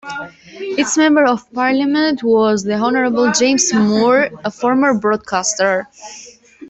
Its 0.79 0.97
Member 0.97 1.25
of 1.27 1.53
Parliament 1.53 2.23
was 2.23 2.63
The 2.63 2.73
Honourable 2.73 3.31
James 3.33 3.71
Moore, 3.71 4.31
a 4.43 4.49
former 4.49 4.95
broadcaster. 4.95 5.87